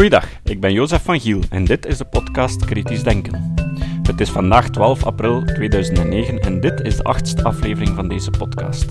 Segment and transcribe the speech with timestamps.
[0.00, 3.54] Goeiedag, ik ben Jozef van Giel en dit is de podcast Kritisch Denken.
[4.02, 8.86] Het is vandaag 12 april 2009 en dit is de achtste aflevering van deze podcast.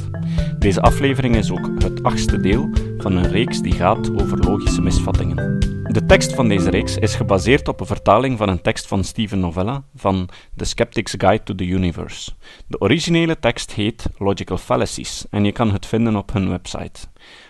[0.60, 5.60] Deze aflevering is ook het achtste deel van een reeks die gaat over logische misvattingen.
[5.94, 9.40] De tekst van deze reeks is gebaseerd op een vertaling van een tekst van Steven
[9.40, 12.32] Novella van The Skeptic's Guide to the Universe.
[12.68, 17.00] De originele tekst heet Logical Fallacies en je kan het vinden op hun website.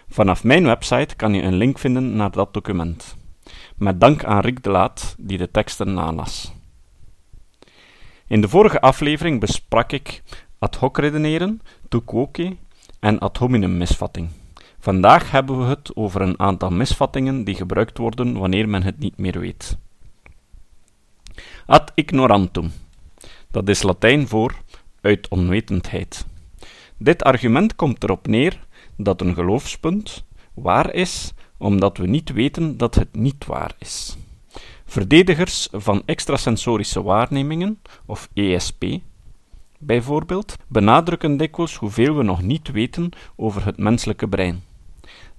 [0.09, 3.17] Vanaf mijn website kan je een link vinden naar dat document.
[3.79, 6.53] Met dank aan Rick de Laat, die de teksten nalas.
[8.27, 10.23] In de vorige aflevering besprak ik
[10.57, 12.57] ad hoc redeneren, tukwoke
[12.99, 14.29] en ad hominem misvatting.
[14.79, 19.17] Vandaag hebben we het over een aantal misvattingen die gebruikt worden wanneer men het niet
[19.17, 19.77] meer weet.
[21.65, 22.71] Ad ignorantum.
[23.51, 24.55] Dat is Latijn voor
[25.01, 26.25] uit onwetendheid.
[26.97, 28.59] Dit argument komt erop neer
[28.97, 34.17] dat een geloofspunt waar is omdat we niet weten dat het niet waar is.
[34.85, 38.85] Verdedigers van extrasensorische waarnemingen, of ESP,
[39.77, 44.63] bijvoorbeeld, benadrukken dikwijls hoeveel we nog niet weten over het menselijke brein.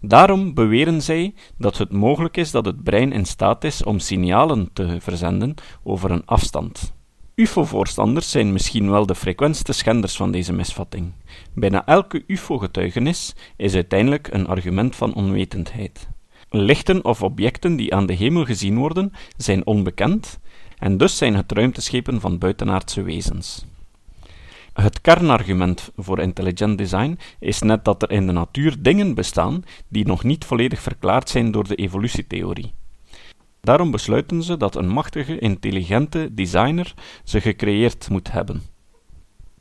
[0.00, 4.70] Daarom beweren zij dat het mogelijk is dat het brein in staat is om signalen
[4.72, 6.92] te verzenden over een afstand.
[7.40, 11.12] UFO-voorstanders zijn misschien wel de frequentste schenders van deze misvatting.
[11.54, 16.08] Bijna elke UFO-getuigenis is uiteindelijk een argument van onwetendheid.
[16.50, 20.38] Lichten of objecten die aan de hemel gezien worden, zijn onbekend
[20.78, 23.64] en dus zijn het ruimteschepen van buitenaardse wezens.
[24.72, 30.06] Het kernargument voor intelligent design is net dat er in de natuur dingen bestaan die
[30.06, 32.72] nog niet volledig verklaard zijn door de evolutietheorie.
[33.60, 36.94] Daarom besluiten ze dat een machtige, intelligente designer
[37.24, 38.62] ze gecreëerd moet hebben.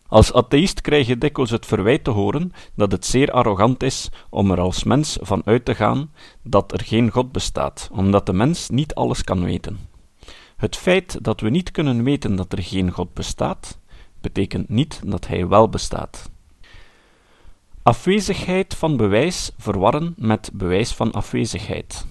[0.08, 4.52] Als atheïst krijg je dikwijls het verwijt te horen dat het zeer arrogant is om
[4.52, 6.12] er als mens van uit te gaan
[6.44, 9.80] dat er geen God bestaat, omdat de mens niet alles kan weten.
[10.58, 13.80] Het feit dat we niet kunnen weten dat er geen God bestaat,
[14.22, 16.30] betekent niet dat hij wel bestaat.
[17.84, 22.06] Afwezigheid van bewijs verwarren met bewijs van afwezigheid.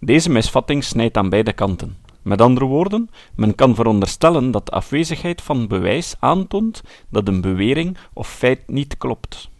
[0.00, 1.96] Deze misvatting snijdt aan beide kanten.
[2.22, 7.96] Met andere woorden, men kan veronderstellen dat de afwezigheid van bewijs aantoont dat een bewering
[8.12, 9.50] of feit niet klopt.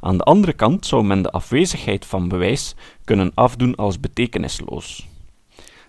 [0.00, 2.74] Aan de andere kant zou men de afwezigheid van bewijs
[3.04, 5.08] kunnen afdoen als betekenisloos.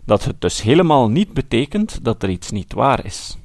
[0.05, 3.37] Dat het dus helemaal niet betekent dat er iets niet waar is.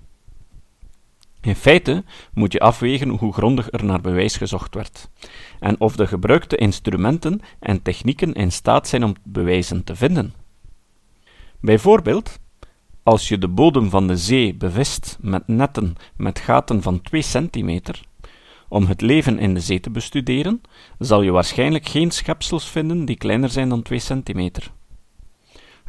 [1.40, 2.04] In feite
[2.34, 5.10] moet je afwegen hoe grondig er naar bewijs gezocht werd,
[5.60, 10.34] en of de gebruikte instrumenten en technieken in staat zijn om bewijzen te vinden.
[11.60, 12.38] Bijvoorbeeld,
[13.02, 18.00] als je de bodem van de zee bevist met netten met gaten van 2 centimeter,
[18.68, 20.60] om het leven in de zee te bestuderen,
[20.98, 24.72] zal je waarschijnlijk geen schepsels vinden die kleiner zijn dan 2 centimeter.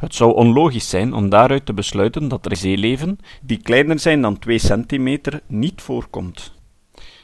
[0.00, 4.38] Het zou onlogisch zijn om daaruit te besluiten dat er zeeleven die kleiner zijn dan
[4.38, 6.52] 2 centimeter niet voorkomt.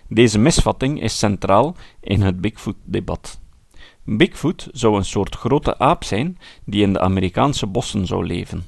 [0.08, 3.40] Deze misvatting is centraal in het Bigfoot-debat.
[4.04, 8.64] Bigfoot zou een soort grote aap zijn die in de Amerikaanse bossen zou leven.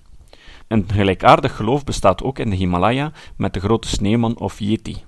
[0.69, 5.05] Een gelijkaardig geloof bestaat ook in de Himalaya met de grote sneeuwman of yeti.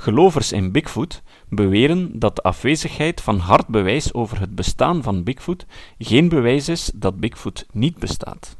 [0.00, 5.66] Gelovers in Bigfoot beweren dat de afwezigheid van hard bewijs over het bestaan van Bigfoot
[5.98, 8.56] geen bewijs is dat Bigfoot niet bestaat.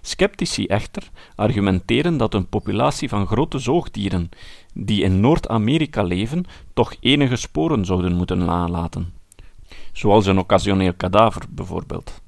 [0.00, 4.28] Sceptici echter argumenteren dat een populatie van grote zoogdieren
[4.74, 9.12] die in Noord-Amerika leven toch enige sporen zouden moeten nalaten,
[9.92, 12.21] zoals een occasioneel kadaver bijvoorbeeld.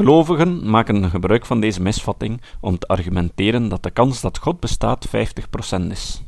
[0.00, 5.08] Gelovigen maken gebruik van deze misvatting om te argumenteren dat de kans dat God bestaat
[5.08, 5.10] 50%
[5.90, 6.22] is.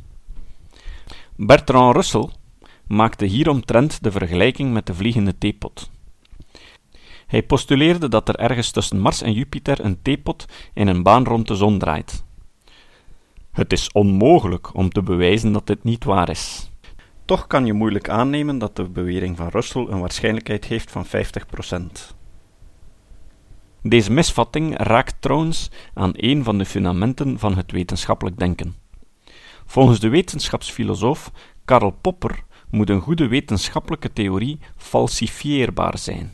[1.35, 2.29] Bertrand Russell
[2.87, 5.89] maakte hieromtrent de vergelijking met de vliegende theepot.
[7.27, 11.47] Hij postuleerde dat er ergens tussen Mars en Jupiter een theepot in een baan rond
[11.47, 12.23] de zon draait.
[13.51, 16.71] Het is onmogelijk om te bewijzen dat dit niet waar is.
[17.25, 22.21] Toch kan je moeilijk aannemen dat de bewering van Russell een waarschijnlijkheid heeft van 50%.
[23.83, 28.75] Deze misvatting raakt trouwens aan een van de fundamenten van het wetenschappelijk denken.
[29.65, 31.31] Volgens de wetenschapsfilosoof
[31.65, 36.31] Karl Popper moet een goede wetenschappelijke theorie falsifieerbaar zijn.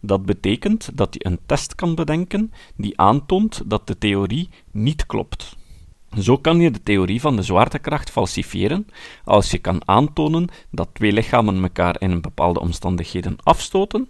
[0.00, 5.56] Dat betekent dat je een test kan bedenken die aantoont dat de theorie niet klopt.
[6.18, 8.86] Zo kan je de theorie van de zwaartekracht falsifiëren
[9.24, 14.08] als je kan aantonen dat twee lichamen elkaar in bepaalde omstandigheden afstoten,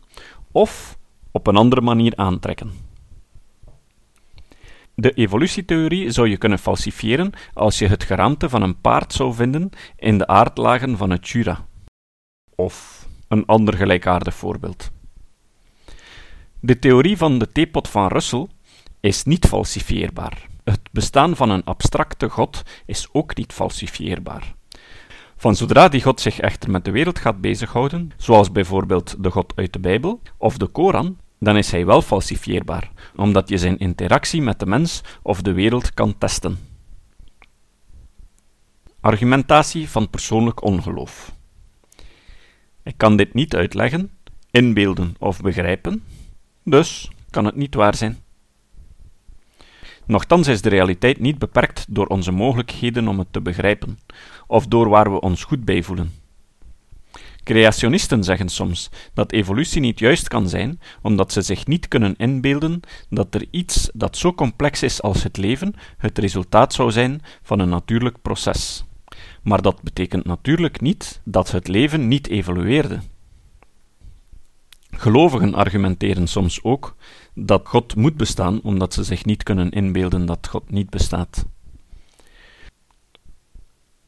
[0.52, 0.98] of
[1.32, 2.70] op een andere manier aantrekken.
[4.94, 9.70] De evolutietheorie zou je kunnen falsifiëren als je het geraamte van een paard zou vinden
[9.96, 11.66] in de aardlagen van het Jura.
[12.54, 14.90] Of een ander gelijkaardig voorbeeld.
[16.60, 18.46] De theorie van de theepot van Russell
[19.00, 20.46] is niet falsifieerbaar.
[20.64, 24.54] Het bestaan van een abstracte God is ook niet falsifieerbaar.
[25.36, 29.52] Van zodra die God zich echter met de wereld gaat bezighouden, zoals bijvoorbeeld de God
[29.56, 34.42] uit de Bijbel of de Koran, dan is hij wel falsifieerbaar, omdat je zijn interactie
[34.42, 36.58] met de mens of de wereld kan testen.
[39.00, 41.32] Argumentatie van persoonlijk ongeloof.
[42.82, 44.10] Ik kan dit niet uitleggen,
[44.50, 46.04] inbeelden of begrijpen,
[46.64, 48.18] dus kan het niet waar zijn.
[50.06, 53.98] Nochtans is de realiteit niet beperkt door onze mogelijkheden om het te begrijpen,
[54.46, 56.19] of door waar we ons goed bij voelen.
[57.44, 62.80] Creationisten zeggen soms dat evolutie niet juist kan zijn, omdat ze zich niet kunnen inbeelden
[63.08, 67.58] dat er iets dat zo complex is als het leven het resultaat zou zijn van
[67.58, 68.84] een natuurlijk proces.
[69.42, 72.98] Maar dat betekent natuurlijk niet dat het leven niet evolueerde.
[74.90, 76.96] Gelovigen argumenteren soms ook
[77.34, 81.44] dat God moet bestaan omdat ze zich niet kunnen inbeelden dat God niet bestaat.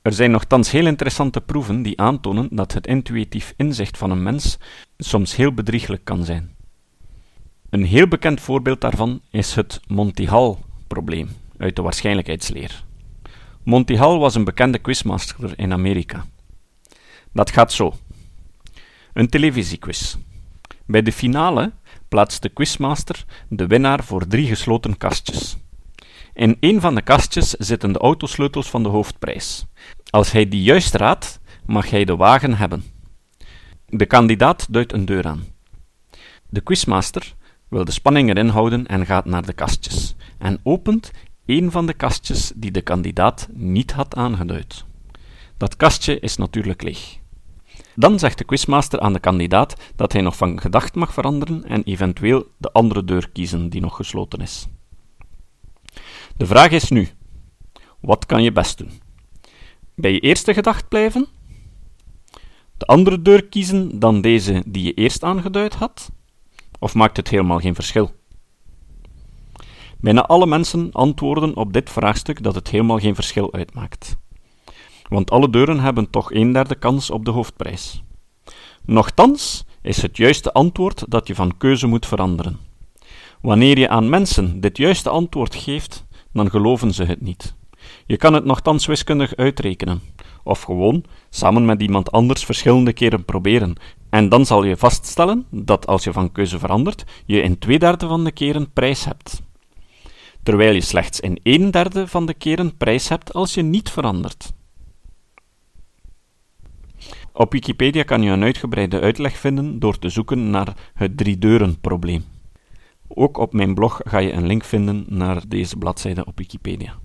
[0.03, 4.59] Er zijn nogthans heel interessante proeven die aantonen dat het intuïtief inzicht van een mens
[4.99, 6.57] soms heel bedrieglijk kan zijn.
[7.71, 12.85] Een heel bekend voorbeeld daarvan is het Monty Hall-probleem uit de waarschijnlijkheidsleer.
[13.63, 16.25] Monty Hall was een bekende quizmaster in Amerika.
[17.33, 17.95] Dat gaat zo:
[19.13, 20.17] een televisiequiz.
[20.87, 21.73] Bij de finale
[22.09, 25.57] plaatst de quizmaster de winnaar voor drie gesloten kastjes.
[26.35, 29.67] In een van de kastjes zitten de autosleutels van de hoofdprijs.
[30.11, 32.85] Als hij die juist raadt, mag hij de wagen hebben.
[33.87, 35.45] De kandidaat duidt een deur aan.
[36.49, 37.35] De quizmaster
[37.69, 41.11] wil de spanning erin houden en gaat naar de kastjes en opent
[41.47, 44.85] een van de kastjes die de kandidaat niet had aangeduid.
[45.57, 47.19] Dat kastje is natuurlijk leeg.
[47.95, 51.83] Dan zegt de quizmaster aan de kandidaat dat hij nog van gedacht mag veranderen en
[51.83, 54.69] eventueel de andere deur kiezen die nog gesloten is.
[56.37, 57.09] De vraag is nu:
[58.01, 58.91] wat kan je best doen?
[59.95, 61.27] Bij je eerste gedacht blijven?
[62.77, 66.11] De andere deur kiezen dan deze die je eerst aangeduid had?
[66.79, 68.11] Of maakt het helemaal geen verschil?
[70.01, 74.17] Bijna alle mensen antwoorden op dit vraagstuk dat het helemaal geen verschil uitmaakt.
[75.09, 78.03] Want alle deuren hebben toch een derde kans op de hoofdprijs.
[78.85, 82.59] Nochtans is het juiste antwoord dat je van keuze moet veranderen.
[83.43, 87.55] Wanneer je aan mensen dit juiste antwoord geeft, dan geloven ze het niet.
[88.07, 90.01] Je kan het nogthans wiskundig uitrekenen,
[90.43, 93.75] of gewoon samen met iemand anders verschillende keren proberen,
[94.11, 98.07] en dan zal je vaststellen dat als je van keuze verandert, je in twee derde
[98.07, 99.43] van de keren prijs hebt.
[100.43, 104.53] Terwijl je slechts in een derde van de keren prijs hebt als je niet verandert.
[107.33, 112.25] Op Wikipedia kan je een uitgebreide uitleg vinden door te zoeken naar het drie-deuren-probleem.
[113.15, 116.99] Ook op mijn blog ga je een link vinden naar deze bladzijde op Wikipedia.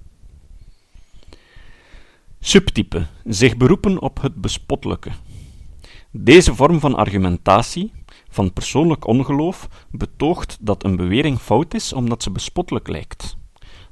[2.40, 5.12] Subtype: zich beroepen op het bespottelijke.
[6.12, 7.92] Deze vorm van argumentatie,
[8.30, 13.38] van persoonlijk ongeloof, betoogt dat een bewering fout is omdat ze bespottelijk lijkt.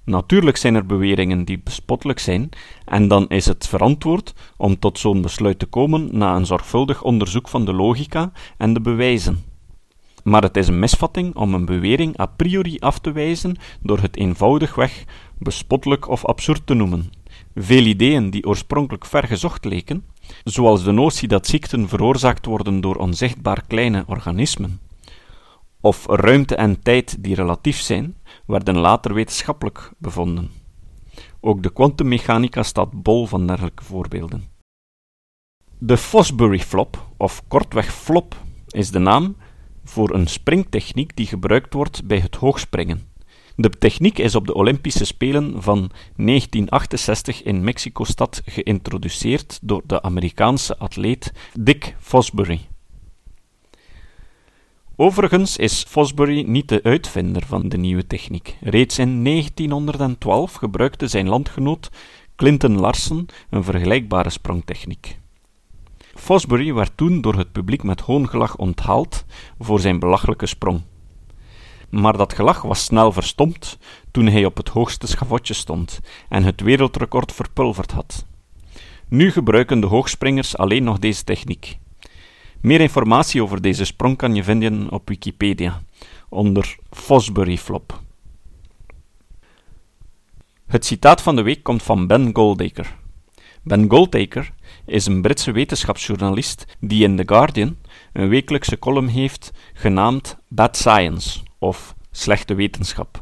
[0.03, 2.49] Natuurlijk zijn er beweringen die bespottelijk zijn,
[2.85, 7.47] en dan is het verantwoord om tot zo'n besluit te komen na een zorgvuldig onderzoek
[7.47, 9.54] van de logica en de bewijzen.
[10.25, 14.17] Maar het is een misvatting om een bewering a priori af te wijzen door het
[14.17, 15.03] eenvoudigweg
[15.37, 17.09] bespottelijk of absurd te noemen.
[17.55, 20.05] Veel ideeën die oorspronkelijk ver gezocht leken,
[20.43, 24.79] zoals de notie dat ziekten veroorzaakt worden door onzichtbaar kleine organismen,
[25.81, 28.15] of ruimte en tijd die relatief zijn,
[28.45, 30.51] werden later wetenschappelijk bevonden.
[31.39, 34.43] Ook de kwantummechanica staat bol van dergelijke voorbeelden.
[35.77, 38.35] De Fosbury flop, of kortweg flop,
[38.67, 39.35] is de naam
[39.85, 43.13] voor een springtechniek die gebruikt wordt bij het hoogspringen.
[43.55, 50.77] De techniek is op de Olympische Spelen van 1968 in Mexico-stad geïntroduceerd door de Amerikaanse
[50.77, 52.67] atleet Dick Fosbury.
[54.95, 58.57] Overigens is Fosbury niet de uitvinder van de nieuwe techniek.
[58.61, 61.89] Reeds in 1912 gebruikte zijn landgenoot
[62.35, 65.17] Clinton Larsen een vergelijkbare sprongtechniek.
[66.15, 69.25] Fosbury werd toen door het publiek met hoongelach onthaald
[69.59, 70.81] voor zijn belachelijke sprong.
[71.89, 73.77] Maar dat gelach was snel verstomd
[74.11, 78.25] toen hij op het hoogste schavotje stond en het wereldrecord verpulverd had.
[79.07, 81.77] Nu gebruiken de hoogspringers alleen nog deze techniek.
[82.61, 85.81] Meer informatie over deze sprong kan je vinden op Wikipedia
[86.29, 88.01] onder Fosbury Flop.
[90.67, 92.87] Het citaat van de week komt van Ben Goldacre.
[93.67, 94.45] Ben Goldacre
[94.85, 97.77] is een Britse wetenschapsjournalist die in The Guardian
[98.13, 103.21] een wekelijkse column heeft genaamd Bad Science of slechte wetenschap.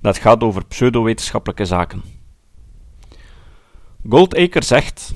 [0.00, 2.02] Dat gaat over pseudowetenschappelijke zaken.
[4.08, 5.14] Goldacre zegt: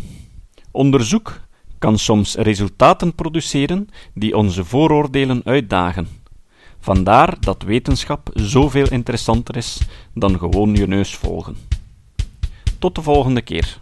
[0.71, 1.41] Onderzoek
[1.79, 6.09] kan soms resultaten produceren die onze vooroordelen uitdagen.
[6.81, 9.81] Vandaar dat wetenschap zoveel interessanter is
[10.15, 11.57] dan gewoon je neus volgen.
[12.79, 13.82] Tot de volgende keer.